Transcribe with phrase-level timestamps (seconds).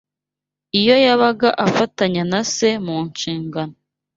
[0.79, 3.75] Iyo yabaga afatanya na se mu nshingano